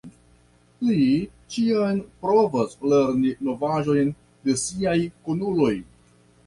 [0.87, 1.03] Li
[1.55, 4.13] ĉiam provas lerni novaĵojn
[4.49, 5.75] de siaj kunuloj.